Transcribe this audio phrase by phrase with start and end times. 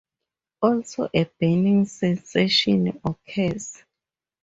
[0.63, 3.83] Also, a burning sensation occurs.